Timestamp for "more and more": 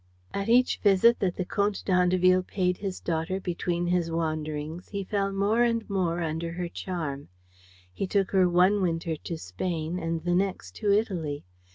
5.31-6.21